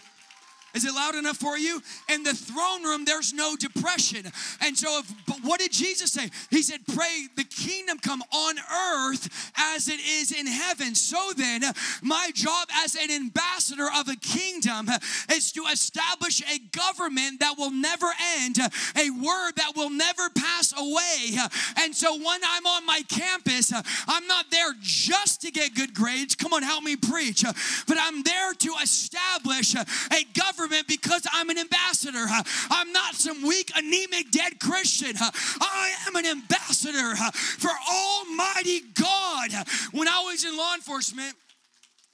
[0.74, 1.82] Is it loud enough for you?
[2.10, 4.26] In the throne room, there's no depression.
[4.60, 6.30] And so, if, but what did Jesus say?
[6.50, 10.96] He said, Pray the kingdom come on earth as it is in heaven.
[10.96, 11.62] So then,
[12.02, 14.90] my job as an ambassador of a kingdom
[15.32, 18.08] is to establish a government that will never
[18.40, 21.38] end, a word that will never pass away.
[21.78, 23.72] And so, when I'm on my campus,
[24.08, 26.34] I'm not there just to get good grades.
[26.34, 27.44] Come on, help me preach.
[27.88, 32.26] But I'm there to establish a government government because I'm an ambassador.
[32.70, 35.16] I'm not some weak, anemic, dead Christian.
[35.20, 39.52] I am an ambassador for Almighty God.
[39.92, 41.36] When I was in law enforcement,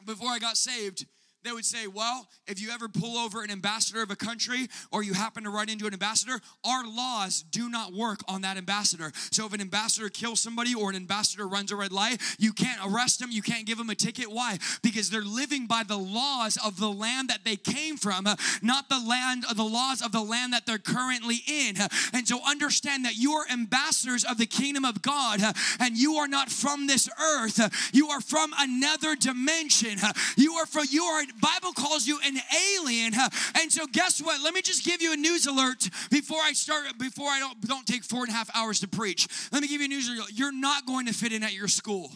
[0.06, 1.06] before I got saved,
[1.44, 5.04] they would say, Well, if you ever pull over an ambassador of a country or
[5.04, 9.12] you happen to run into an ambassador, our laws do not work on that ambassador.
[9.32, 12.80] So if an ambassador kills somebody or an ambassador runs a red light, you can't
[12.86, 14.32] arrest them, you can't give them a ticket.
[14.32, 14.58] Why?
[14.84, 18.26] Because they're living by the laws of the land that they came from,
[18.62, 21.76] not the land of the laws of the land that they're currently in.
[22.14, 25.40] And so understand that you are ambassadors of the kingdom of God
[25.80, 27.92] and you are not from this earth.
[27.94, 29.98] You are from another dimension.
[30.36, 32.38] You are from you are Bible calls you an
[32.78, 33.14] alien.
[33.60, 34.42] And so guess what?
[34.42, 37.86] Let me just give you a news alert before I start, before I don't, don't
[37.86, 39.28] take four and a half hours to preach.
[39.52, 40.30] Let me give you a news alert.
[40.34, 42.12] You're not going to fit in at your school.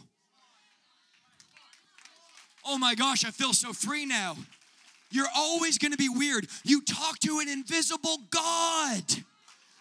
[2.66, 4.38] Oh my gosh, I feel so free now.
[5.12, 6.48] You're always going to be weird.
[6.64, 9.04] You talk to an invisible God.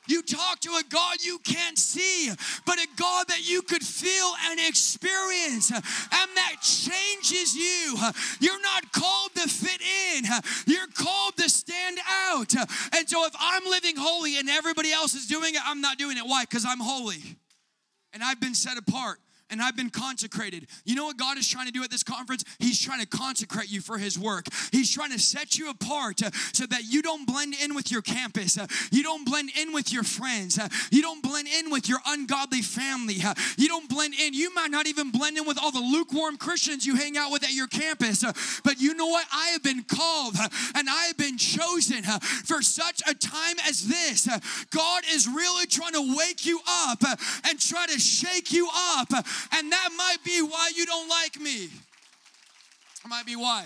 [0.08, 2.30] You talk to a God you can't see,
[2.66, 7.96] but a God that you could feel and experience, and that changes you.
[8.40, 10.24] You're not called to fit in,
[10.66, 12.52] you're called to stand out.
[12.94, 16.16] And so, if I'm living holy and everybody else is doing it, I'm not doing
[16.16, 16.24] it.
[16.24, 16.44] Why?
[16.44, 17.38] Because I'm holy
[18.12, 19.18] and I've been set apart
[19.52, 20.66] and I've been consecrated.
[20.84, 22.42] You know what God is trying to do at this conference?
[22.58, 24.46] He's trying to consecrate you for His work.
[24.72, 28.00] He's trying to set you apart uh, so that you don't blend in with your
[28.00, 28.56] campus.
[28.56, 30.58] Uh, you don't blend in with your friends.
[30.58, 33.16] Uh, you don't blend in with your ungodly family.
[33.22, 34.32] Uh, you don't blend in.
[34.32, 37.44] You might not even blend in with all the lukewarm Christians you hang out with
[37.44, 38.24] at your campus.
[38.24, 38.32] Uh,
[38.64, 39.26] but you know what?
[39.32, 42.04] I have been called uh, and I have been chosen
[42.44, 44.26] for such a time as this.
[44.70, 47.02] God is really trying to wake you up
[47.44, 49.12] and try to shake you up
[49.50, 51.68] and that might be why you don't like me.
[53.02, 53.64] That might be why.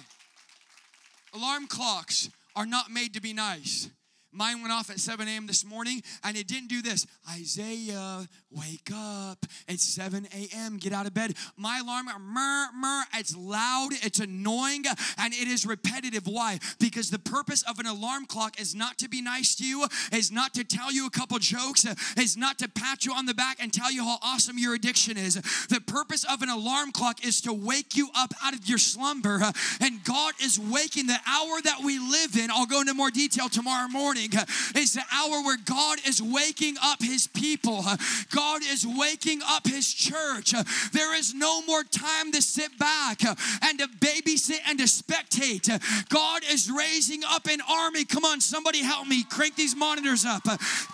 [1.34, 3.90] Alarm clocks are not made to be nice.
[4.32, 5.46] Mine went off at 7 a.m.
[5.46, 7.06] this morning and it didn't do this.
[7.30, 9.44] Isaiah, wake up.
[9.68, 10.78] It's 7 a.m.
[10.78, 11.34] Get out of bed.
[11.56, 14.84] My alarm, murr, murr, it's loud, it's annoying,
[15.18, 16.26] and it is repetitive.
[16.26, 16.58] Why?
[16.78, 20.30] Because the purpose of an alarm clock is not to be nice to you, is
[20.30, 23.58] not to tell you a couple jokes, is not to pat you on the back
[23.60, 25.34] and tell you how awesome your addiction is.
[25.68, 29.40] The purpose of an alarm clock is to wake you up out of your slumber.
[29.80, 32.50] And God is waking the hour that we live in.
[32.50, 34.30] I'll go into more detail tomorrow morning
[34.76, 37.84] is the hour where God is waking up his people.
[38.30, 40.52] God is waking up his church.
[40.92, 43.22] There is no more time to sit back
[43.62, 45.66] and to babysit and to spectate.
[46.08, 48.04] God is raising up an army.
[48.04, 50.44] Come on, somebody help me crank these monitors up.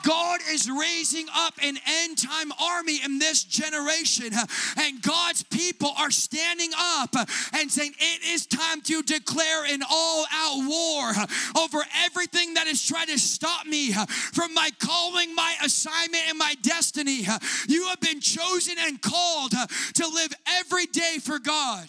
[0.03, 4.31] God is raising up an end time army in this generation,
[4.77, 7.15] and God's people are standing up
[7.53, 11.12] and saying, It is time to declare an all out war
[11.62, 13.93] over everything that is trying to stop me
[14.33, 17.27] from my calling, my assignment, and my destiny.
[17.68, 21.87] You have been chosen and called uh, to live every day for God.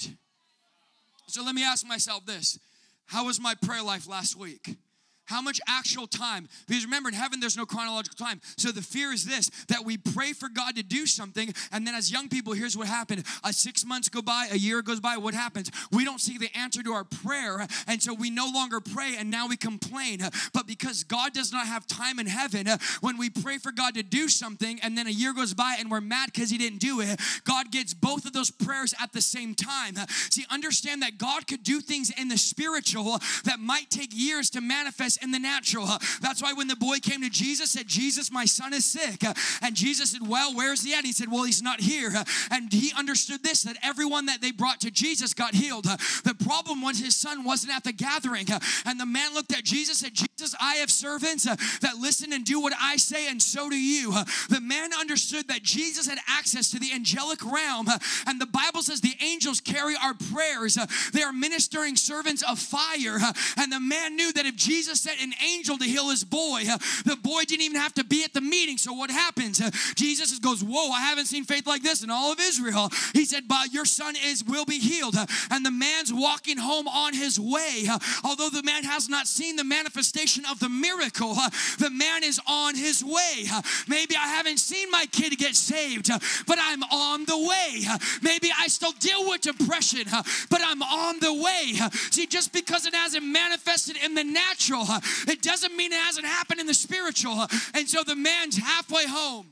[1.28, 2.60] So let me ask myself this
[3.08, 4.78] How was my prayer life last week?
[5.26, 6.48] How much actual time?
[6.68, 8.42] Because remember, in heaven, there's no chronological time.
[8.58, 11.96] So the fear is this that we pray for God to do something, and then
[11.96, 13.24] as young people, here's what happened.
[13.44, 15.72] Uh, six months go by, a year goes by, what happens?
[15.92, 19.32] We don't see the answer to our prayer, and so we no longer pray, and
[19.32, 20.20] now we complain.
[20.54, 22.68] But because God does not have time in heaven,
[23.02, 25.90] when we pray for God to do something, and then a year goes by and
[25.90, 29.22] we're mad because He didn't do it, God gets both of those prayers at the
[29.22, 29.96] same time.
[30.30, 34.62] See, understand that God could do things in the spiritual that might take years to
[34.62, 35.88] manifest in the natural.
[36.22, 39.24] That's why when the boy came to Jesus, said, Jesus, my son is sick.
[39.62, 41.06] And Jesus said, Well, where's he at?
[41.06, 42.12] He said, Well, he's not here.
[42.52, 45.86] And he understood this that everyone that they brought to Jesus got healed.
[45.86, 48.48] The problem was his son wasn't at the gathering.
[48.86, 52.46] And the man looked at Jesus and said, Jesus, I have servants that listen and
[52.46, 54.12] do what I say, and so do you.
[54.50, 57.88] The man understood that Jesus had access to the angelic realm.
[58.28, 60.78] And the Bible says the angels carry our prayers.
[61.14, 63.20] They are ministering servants of fire.
[63.58, 66.78] And the man knew that if Jesus sent an angel to heal his boy, uh,
[67.06, 68.78] the boy didn't even have to be at the meeting.
[68.78, 69.62] So what happens?
[69.62, 72.90] Uh, Jesus goes, Whoa, I haven't seen faith like this in all of Israel.
[73.14, 75.16] He said, But your son is will be healed.
[75.16, 77.86] Uh, and the man's walking home on his way.
[78.24, 81.36] Although the man has not seen the manifestation of the miracle,
[81.80, 83.46] the man is on his way.
[83.88, 86.10] Maybe I haven't seen my kid get saved,
[86.48, 87.84] but I'm on the way.
[88.22, 90.06] Maybe I still deal with depression,
[90.50, 91.74] but I'm on the way.
[92.12, 94.86] See, just because it hasn't manifested in the natural,
[95.28, 97.48] it doesn't mean it hasn't happened in the spiritual.
[97.74, 99.52] And so the man's halfway home.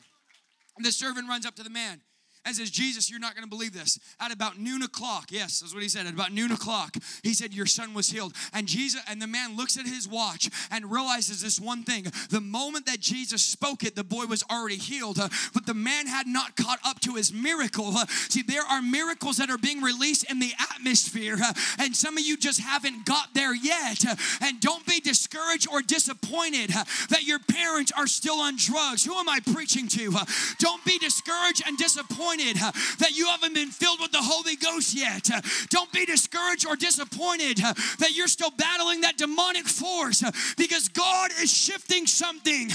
[0.78, 2.02] And the servant runs up to the man
[2.46, 4.00] and says, Jesus, you're not going to believe this.
[4.20, 6.08] At about noon o'clock, yes, that's what he said.
[6.08, 8.34] At about noon o'clock, he said, Your son was healed.
[8.52, 12.08] And Jesus, and the man looks at his watch and realizes this one thing.
[12.30, 15.20] The moment that Jesus spoke it, the boy was already healed.
[15.20, 17.96] Uh, but the man had not caught up to his miracle.
[17.96, 22.18] Uh, see, there are miracles that are being released in the atmosphere, uh, and some
[22.18, 24.04] of you just haven't got there yet.
[24.42, 29.06] And don't be discouraged or disappointed that your parents are still on drugs.
[29.06, 30.16] Who am I preaching to?
[30.58, 34.96] Don't be discouraged and disappointed disappointed that you haven't been filled with the Holy Ghost
[34.96, 35.30] yet.
[35.32, 40.24] Uh, don't be discouraged or disappointed that you're still battling that demonic force
[40.58, 42.70] because God is shifting something.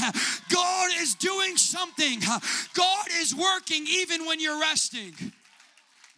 [0.53, 2.21] God is doing something.
[2.75, 5.15] God is working even when you're resting.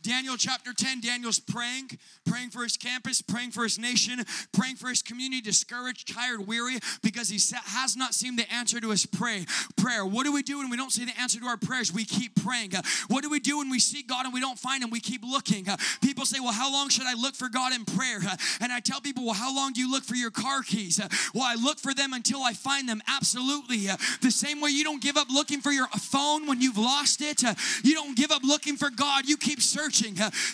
[0.08, 1.90] Daniel chapter 10, Daniel's praying
[2.28, 4.20] praying for his campus, praying for his nation,
[4.52, 8.90] praying for his community, discouraged, tired, weary, because he has not seen the answer to
[8.90, 10.04] his pray, prayer.
[10.04, 11.92] What do we do when we don't see the answer to our prayers?
[11.92, 12.72] We keep praying.
[13.08, 14.90] What do we do when we see God and we don't find him?
[14.90, 15.66] We keep looking.
[16.02, 18.20] People say, Well, how long should I look for God in prayer?
[18.60, 21.00] And I tell people, Well, how long do you look for your car keys?
[21.34, 23.00] Well, I look for them until I find them.
[23.08, 23.86] Absolutely.
[24.20, 27.42] The same way you don't give up looking for your phone when you've lost it,
[27.82, 29.26] you don't give up looking for God.
[29.26, 29.97] You keep searching.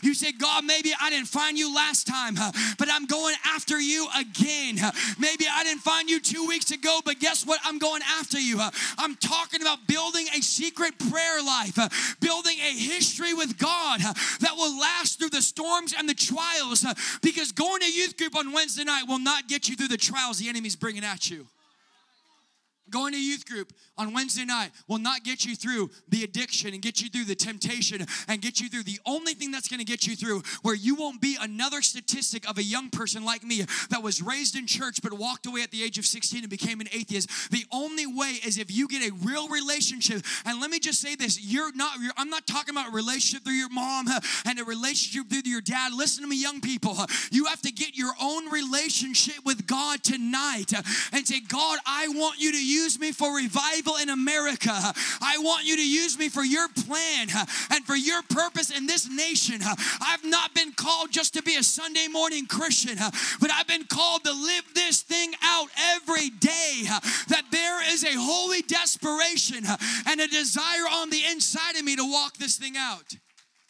[0.02, 2.34] You say, God, maybe I didn't find you you last time,
[2.78, 4.76] but I'm going after you again.
[5.18, 7.60] Maybe I didn't find you two weeks ago, but guess what?
[7.64, 8.60] I'm going after you.
[8.98, 11.78] I'm talking about building a secret prayer life,
[12.20, 16.84] building a history with God that will last through the storms and the trials.
[17.22, 20.38] Because going to youth group on Wednesday night will not get you through the trials
[20.38, 21.46] the enemy's bringing at you.
[22.90, 26.82] Going to youth group on Wednesday night will not get you through the addiction and
[26.82, 29.86] get you through the temptation and get you through the only thing that's going to
[29.86, 33.64] get you through where you won't be another statistic of a young person like me
[33.88, 36.80] that was raised in church but walked away at the age of 16 and became
[36.82, 37.50] an atheist.
[37.50, 40.22] The only way is if you get a real relationship.
[40.44, 43.44] And let me just say this, you're not you're, I'm not talking about a relationship
[43.44, 44.08] through your mom
[44.44, 45.94] and a relationship through your dad.
[45.94, 46.98] Listen to me young people.
[47.30, 50.72] You have to get your own relationship with God tonight
[51.12, 54.72] and say, "God, I want you to use use me for revival in America.
[54.72, 57.28] I want you to use me for your plan
[57.70, 59.60] and for your purpose in this nation.
[60.00, 62.96] I've not been called just to be a Sunday morning Christian,
[63.40, 66.82] but I've been called to live this thing out every day.
[67.28, 69.64] That there is a holy desperation
[70.06, 73.14] and a desire on the inside of me to walk this thing out.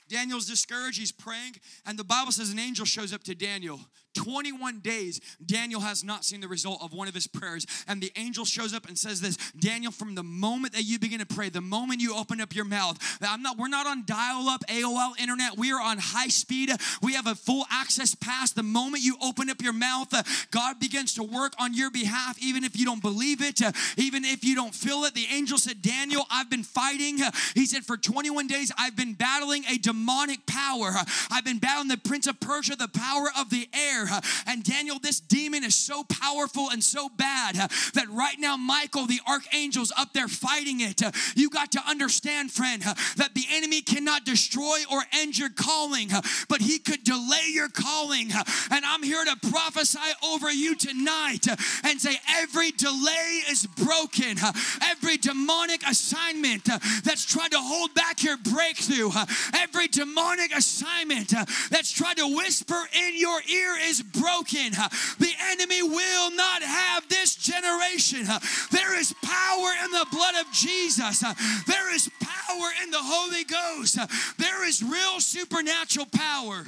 [0.08, 3.80] Daniel's discouraged, he's praying, and the Bible says an angel shows up to Daniel
[4.14, 7.66] 21 days, Daniel has not seen the result of one of his prayers.
[7.86, 11.18] And the angel shows up and says this Daniel, from the moment that you begin
[11.18, 14.48] to pray, the moment you open up your mouth, I'm not, we're not on dial
[14.48, 15.56] up AOL internet.
[15.56, 16.70] We are on high speed.
[17.02, 18.52] We have a full access pass.
[18.52, 22.38] The moment you open up your mouth, uh, God begins to work on your behalf,
[22.42, 25.14] even if you don't believe it, uh, even if you don't feel it.
[25.14, 27.22] The angel said, Daniel, I've been fighting.
[27.22, 30.92] Uh, he said, for 21 days, I've been battling a demonic power.
[31.30, 34.03] I've been battling the prince of Persia, the power of the air.
[34.06, 34.20] Fire.
[34.46, 39.20] And Daniel, this demon is so powerful and so bad that right now, Michael, the
[39.26, 41.02] archangel's up there fighting it.
[41.34, 46.10] You got to understand, friend, that the enemy cannot destroy or end your calling,
[46.48, 48.30] but he could delay your calling.
[48.70, 51.46] And I'm here to prophesy over you tonight
[51.84, 54.36] and say, every delay is broken.
[54.82, 56.64] Every demonic assignment
[57.04, 59.10] that's tried to hold back your breakthrough,
[59.54, 61.32] every demonic assignment
[61.70, 64.72] that's tried to whisper in your ear is broken.
[65.18, 68.26] The enemy will not have this generation.
[68.70, 71.20] There is power in the blood of Jesus.
[71.66, 73.98] There is power in the Holy Ghost.
[74.38, 76.64] There is real supernatural power.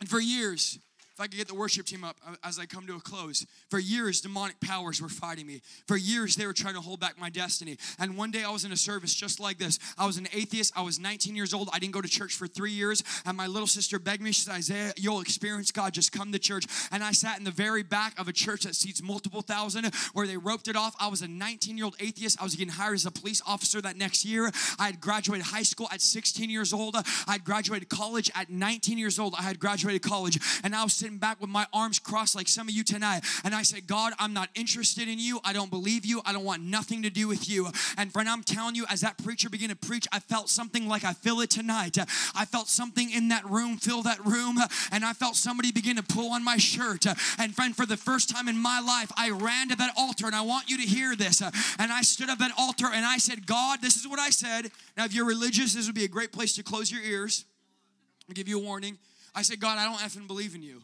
[0.00, 0.78] And for years,
[1.14, 3.46] if I could get the worship team up uh, as I come to a close.
[3.70, 5.62] For years, demonic powers were fighting me.
[5.86, 7.78] For years, they were trying to hold back my destiny.
[8.00, 9.78] And one day, I was in a service just like this.
[9.96, 10.72] I was an atheist.
[10.76, 11.70] I was 19 years old.
[11.72, 13.04] I didn't go to church for three years.
[13.24, 15.94] And my little sister begged me, she said, Isaiah, you'll experience God.
[15.94, 16.66] Just come to church.
[16.90, 20.26] And I sat in the very back of a church that seats multiple thousand where
[20.26, 20.96] they roped it off.
[20.98, 22.40] I was a 19 year old atheist.
[22.40, 24.50] I was getting hired as a police officer that next year.
[24.80, 26.96] I had graduated high school at 16 years old.
[26.96, 29.36] I had graduated college at 19 years old.
[29.38, 30.40] I had graduated college.
[30.64, 33.22] And I was sitting back with my arms crossed like some of you tonight.
[33.44, 35.38] And I said, God, I'm not interested in you.
[35.44, 36.22] I don't believe you.
[36.24, 37.68] I don't want nothing to do with you.
[37.98, 41.04] And friend, I'm telling you, as that preacher began to preach, I felt something like
[41.04, 41.98] I feel it tonight.
[42.34, 44.56] I felt something in that room fill that room.
[44.90, 47.04] And I felt somebody begin to pull on my shirt.
[47.38, 50.24] And friend, for the first time in my life, I ran to that altar.
[50.24, 51.42] And I want you to hear this.
[51.42, 54.30] And I stood up at that altar and I said, God, this is what I
[54.30, 54.70] said.
[54.96, 57.44] Now, if you're religious, this would be a great place to close your ears.
[58.26, 58.96] I'll give you a warning.
[59.34, 60.80] I said, God, I don't effing believe in you.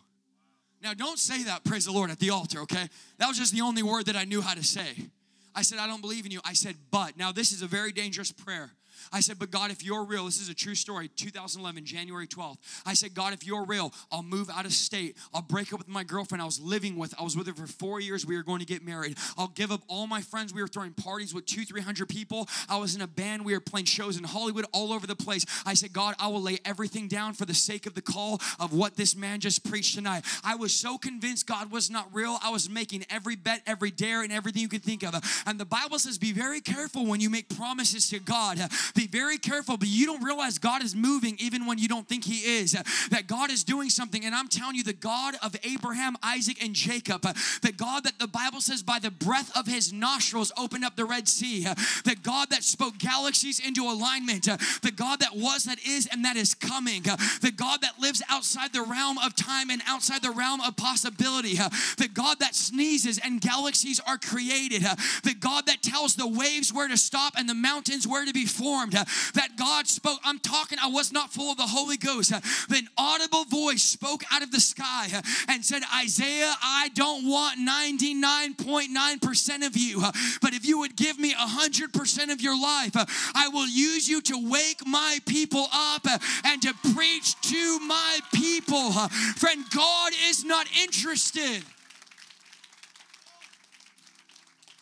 [0.83, 2.89] Now, don't say that, praise the Lord, at the altar, okay?
[3.18, 5.11] That was just the only word that I knew how to say.
[5.55, 6.41] I said, I don't believe in you.
[6.45, 7.16] I said, but.
[7.16, 8.70] Now, this is a very dangerous prayer.
[9.12, 12.58] I said, But God, if you're real, this is a true story, 2011, January 12th.
[12.86, 15.16] I said, God, if you're real, I'll move out of state.
[15.34, 17.14] I'll break up with my girlfriend I was living with.
[17.18, 18.24] I was with her for four years.
[18.24, 19.18] We were going to get married.
[19.36, 20.54] I'll give up all my friends.
[20.54, 22.48] We were throwing parties with two, 300 people.
[22.68, 23.44] I was in a band.
[23.44, 25.44] We were playing shows in Hollywood, all over the place.
[25.66, 28.72] I said, God, I will lay everything down for the sake of the call of
[28.72, 30.24] what this man just preached tonight.
[30.44, 32.38] I was so convinced God was not real.
[32.42, 35.14] I was making every bet, every dare, and everything you could think of.
[35.46, 38.61] And the Bible says, be very careful when you make promises to God.
[39.01, 42.22] Be very careful, but you don't realize God is moving even when you don't think
[42.22, 42.72] He is.
[43.11, 44.26] That God is doing something.
[44.26, 48.26] And I'm telling you, the God of Abraham, Isaac, and Jacob, the God that the
[48.26, 51.62] Bible says by the breath of His nostrils opened up the Red Sea,
[52.05, 54.44] the God that spoke galaxies into alignment,
[54.82, 58.74] the God that was, that is, and that is coming, the God that lives outside
[58.74, 63.40] the realm of time and outside the realm of possibility, the God that sneezes and
[63.40, 64.82] galaxies are created,
[65.22, 68.44] the God that tells the waves where to stop and the mountains where to be
[68.44, 70.18] formed, Uh, that God spoke.
[70.24, 72.32] I'm talking, I was not full of the Holy Ghost.
[72.32, 77.26] Uh, an audible voice spoke out of the sky uh, and said, Isaiah, I don't
[77.26, 80.03] want 99.9% of you,
[80.41, 82.93] but if you would give me 100% of your life,
[83.34, 86.07] I will use you to wake my people up
[86.45, 88.93] and to preach to my people.
[89.36, 91.62] Friend, God is not interested.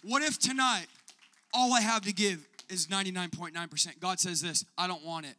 [0.02, 0.86] What if tonight
[1.52, 4.00] all I have to give is 99.9%.
[4.00, 5.34] God says this I don't want it.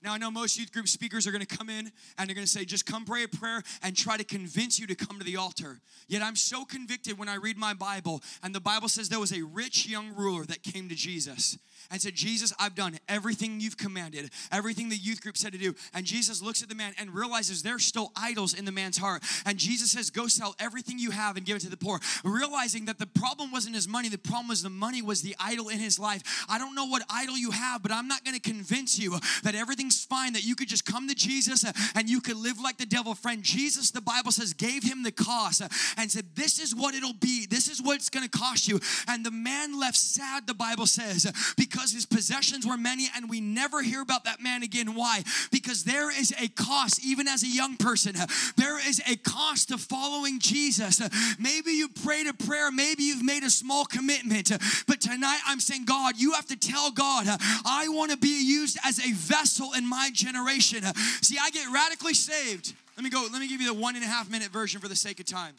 [0.00, 2.46] Now, I know most youth group speakers are going to come in and they're going
[2.46, 5.24] to say, just come pray a prayer and try to convince you to come to
[5.24, 5.80] the altar.
[6.06, 9.32] Yet I'm so convicted when I read my Bible, and the Bible says there was
[9.32, 11.58] a rich young ruler that came to Jesus
[11.90, 15.74] and said, Jesus, I've done everything you've commanded, everything the youth group said to do.
[15.94, 19.22] And Jesus looks at the man and realizes there's still idols in the man's heart.
[19.46, 22.00] And Jesus says, Go sell everything you have and give it to the poor.
[22.24, 25.68] Realizing that the problem wasn't his money, the problem was the money was the idol
[25.68, 26.46] in his life.
[26.48, 29.54] I don't know what idol you have, but I'm not going to convince you that
[29.54, 31.64] everything's fine, that you could just come to Jesus
[31.94, 33.14] and you could live like the devil.
[33.14, 35.62] Friend, Jesus, the Bible says, gave him the cost
[35.96, 37.46] and said, This is what it'll be.
[37.46, 38.80] This is what it's going to cost you.
[39.06, 43.28] And the man left sad, the Bible says, because because his possessions were many, and
[43.28, 44.94] we never hear about that man again.
[44.94, 45.22] Why?
[45.50, 48.14] Because there is a cost, even as a young person,
[48.56, 51.00] there is a cost to following Jesus.
[51.38, 54.50] Maybe you prayed a prayer, maybe you've made a small commitment,
[54.86, 58.78] but tonight I'm saying, God, you have to tell God, I want to be used
[58.84, 60.84] as a vessel in my generation.
[61.22, 62.74] See, I get radically saved.
[62.96, 64.88] Let me go, let me give you the one and a half minute version for
[64.88, 65.54] the sake of time.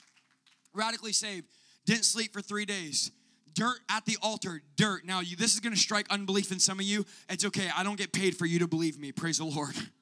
[0.73, 1.47] Radically saved.
[1.85, 3.11] Didn't sleep for three days
[3.59, 5.05] dirt at the altar, dirt.
[5.05, 7.05] Now, you, this is going to strike unbelief in some of you.
[7.29, 7.69] It's okay.
[7.75, 9.11] I don't get paid for you to believe me.
[9.11, 9.75] Praise the Lord.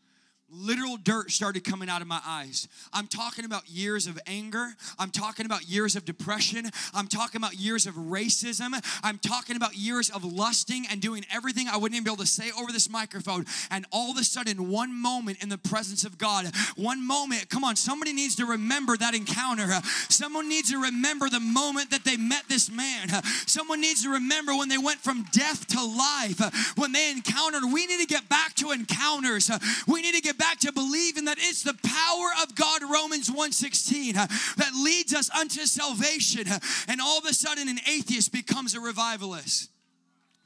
[0.49, 2.67] literal dirt started coming out of my eyes.
[2.93, 4.69] I'm talking about years of anger.
[4.97, 6.69] I'm talking about years of depression.
[6.93, 8.79] I'm talking about years of racism.
[9.03, 12.29] I'm talking about years of lusting and doing everything I wouldn't even be able to
[12.29, 13.45] say over this microphone.
[13.71, 16.45] And all of a sudden, one moment in the presence of God,
[16.75, 19.67] one moment, come on, somebody needs to remember that encounter.
[20.09, 23.09] Someone needs to remember the moment that they met this man.
[23.45, 27.63] Someone needs to remember when they went from death to life, when they encountered.
[27.65, 29.51] We need to get back to encounters.
[29.87, 34.17] We need to get back to believing that it's the power of God, Romans 1:16,
[34.17, 34.27] uh,
[34.57, 36.47] that leads us unto salvation.
[36.87, 39.69] And all of a sudden, an atheist becomes a revivalist.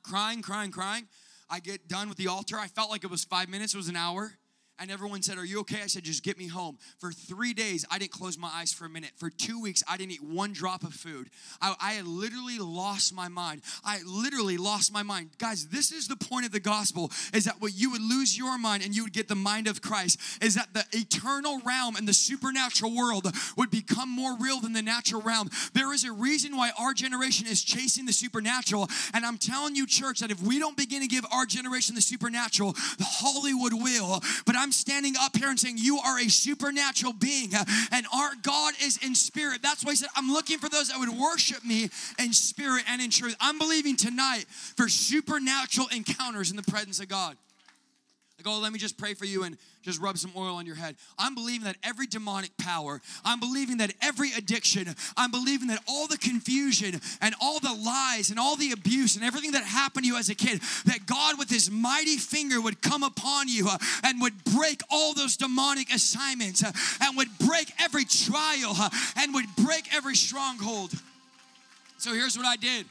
[0.03, 1.07] Crying, crying, crying.
[1.49, 2.57] I get done with the altar.
[2.57, 4.37] I felt like it was five minutes, it was an hour.
[4.81, 5.83] And everyone said, Are you okay?
[5.83, 6.79] I said, Just get me home.
[6.97, 9.11] For three days, I didn't close my eyes for a minute.
[9.15, 11.29] For two weeks, I didn't eat one drop of food.
[11.61, 13.61] I, I had literally lost my mind.
[13.85, 15.29] I literally lost my mind.
[15.37, 18.57] Guys, this is the point of the gospel is that what you would lose your
[18.57, 22.07] mind and you would get the mind of Christ, is that the eternal realm and
[22.07, 23.27] the supernatural world
[23.57, 25.51] would become more real than the natural realm.
[25.73, 28.89] There is a reason why our generation is chasing the supernatural.
[29.13, 32.01] And I'm telling you, church, that if we don't begin to give our generation the
[32.01, 34.21] supernatural, the Hollywood will.
[34.47, 38.05] But I'm I'm standing up here and saying, You are a supernatural being, uh, and
[38.15, 39.61] our God is in spirit.
[39.61, 43.01] That's why he said, I'm looking for those that would worship me in spirit and
[43.01, 43.35] in truth.
[43.41, 47.35] I'm believing tonight for supernatural encounters in the presence of God.
[48.43, 50.73] Like, oh, let me just pray for you and just rub some oil on your
[50.73, 50.95] head.
[51.19, 56.07] I'm believing that every demonic power, I'm believing that every addiction, I'm believing that all
[56.07, 60.07] the confusion and all the lies and all the abuse and everything that happened to
[60.07, 63.77] you as a kid, that God with his mighty finger would come upon you uh,
[64.03, 66.71] and would break all those demonic assignments uh,
[67.01, 70.91] and would break every trial uh, and would break every stronghold.
[71.99, 72.87] So here's what I did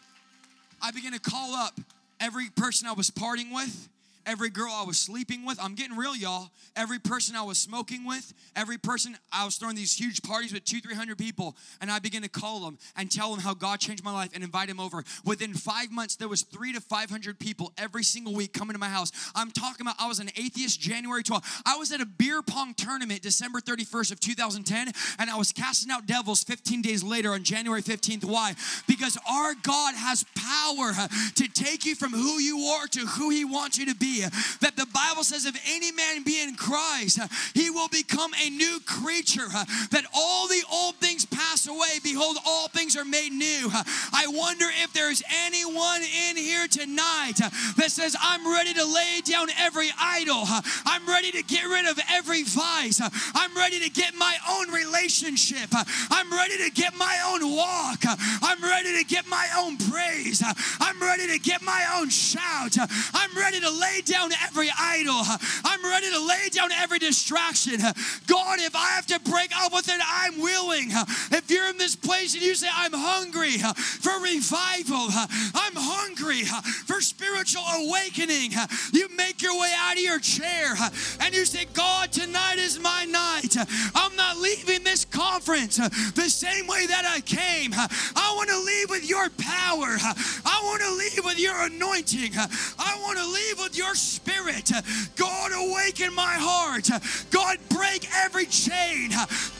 [0.80, 1.72] I began to call up
[2.20, 3.88] every person I was parting with
[4.30, 5.58] every girl I was sleeping with.
[5.60, 6.50] I'm getting real, y'all.
[6.76, 10.64] Every person I was smoking with, every person I was throwing these huge parties with
[10.64, 13.80] two, three hundred people, and I began to call them and tell them how God
[13.80, 15.02] changed my life and invite them over.
[15.24, 18.78] Within five months, there was three to five hundred people every single week coming to
[18.78, 19.10] my house.
[19.34, 21.62] I'm talking about I was an atheist January 12th.
[21.66, 25.90] I was at a beer pong tournament December 31st of 2010, and I was casting
[25.90, 28.24] out devils 15 days later on January 15th.
[28.24, 28.54] Why?
[28.86, 30.92] Because our God has power
[31.34, 34.19] to take you from who you are to who He wants you to be
[34.60, 38.50] that the Bible says, if any man be in Christ, uh, he will become a
[38.50, 41.98] new creature, uh, that all the old things pass away.
[42.02, 43.68] Behold, all things are made new.
[43.72, 47.38] Uh, I wonder if there's anyone in here tonight
[47.76, 50.44] that says, I'm ready to lay down every idol.
[50.86, 53.00] I'm ready to get rid of every vice.
[53.34, 55.68] I'm ready to get my own relationship.
[56.10, 58.00] I'm ready to get my own walk.
[58.42, 60.42] I'm ready to get my own praise.
[60.80, 62.76] I'm ready to get my own shout.
[63.14, 65.22] I'm ready to lay down every idol.
[65.64, 67.80] I'm ready to lay down every distraction.
[68.26, 70.88] God, if I have to break up with it, I'm willing.
[71.30, 75.08] If you're in this place and you say, I'm hungry for revival,
[75.54, 76.44] I'm hungry
[76.86, 78.52] for spiritual awakening,
[78.92, 80.74] you make your way out of your chair
[81.20, 83.56] and you say, God, tonight is my night.
[83.94, 87.72] I'm not leaving this conference the same way that I came.
[87.74, 89.96] I want to leave with your power.
[90.44, 92.32] I want to leave with your anointing.
[92.36, 94.70] I want to leave with your spirit.
[95.16, 96.88] God, awaken my heart.
[97.32, 99.10] God, break every chain,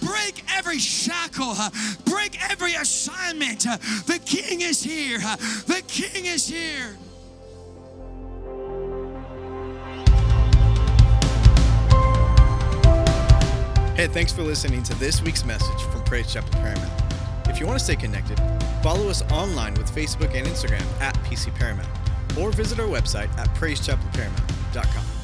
[0.01, 1.57] break every shackle,
[2.05, 3.63] break every assignment.
[3.63, 5.19] The King is here.
[5.19, 6.97] The King is here.
[13.97, 16.93] Hey, thanks for listening to this week's message from Praise Chapel Paramount.
[17.49, 18.41] If you want to stay connected,
[18.81, 21.89] follow us online with Facebook and Instagram at PC Paramount
[22.41, 25.20] or visit our website at praisechapelparamount.com.